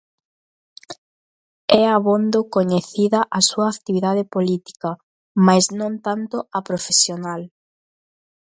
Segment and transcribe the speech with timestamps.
[1.81, 4.89] É abondo coñecida a súa actividade política,
[5.45, 7.41] mais non tanto a profesional.